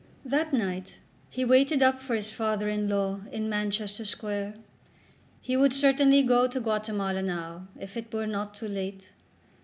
That 0.25 0.51
night 0.51 0.97
he 1.29 1.45
waited 1.45 1.83
up 1.83 1.99
for 2.01 2.15
his 2.15 2.31
father 2.31 2.67
in 2.67 2.89
law 2.89 3.19
in 3.31 3.47
Manchester 3.47 4.03
Square. 4.03 4.55
He 5.41 5.55
would 5.55 5.73
certainly 5.73 6.23
go 6.23 6.47
to 6.47 6.59
Guatemala 6.59 7.21
now, 7.21 7.67
if 7.79 7.95
it 7.95 8.11
were 8.11 8.25
not 8.25 8.55
too 8.55 8.67
late. 8.67 9.11